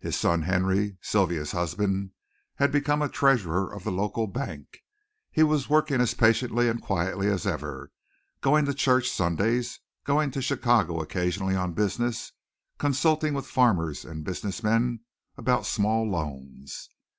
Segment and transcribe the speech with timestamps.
[0.00, 2.12] His son Henry, Sylvia's husband,
[2.54, 4.78] had become a treasurer of the local bank.
[5.30, 7.92] He was working as patiently and quietly as ever,
[8.40, 12.32] going to church Sundays, going to Chicago occasionally on business,
[12.78, 15.00] consulting with farmers and business men
[15.36, 16.88] about small loans.